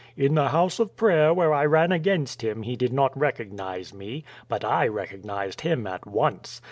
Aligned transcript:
In 0.17 0.33
the 0.33 0.47
house 0.47 0.79
of 0.79 0.95
prayer 0.95 1.31
where 1.31 1.53
I 1.53 1.63
ran 1.67 1.91
against 1.91 2.41
him 2.43 2.63
he 2.63 2.75
did 2.75 2.91
not 2.91 3.15
recognize 3.15 3.93
me. 3.93 4.23
But 4.47 4.65
I 4.65 4.87
recognized 4.87 5.61
him 5.61 5.85
at 5.85 6.07
once. 6.07 6.59